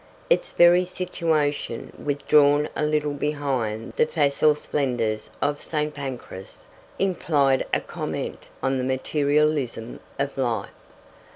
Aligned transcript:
Its 0.31 0.51
very 0.51 0.83
situation 0.83 1.93
withdrawn 2.03 2.67
a 2.75 2.83
little 2.83 3.13
behind 3.13 3.93
the 3.97 4.05
facile 4.07 4.55
splendours 4.55 5.29
of 5.43 5.61
St. 5.61 5.93
Pancras 5.93 6.65
implied 6.97 7.63
a 7.71 7.81
comment 7.81 8.47
on 8.63 8.79
the 8.79 8.83
materialism 8.83 9.99
of 10.17 10.39
life. 10.39 10.69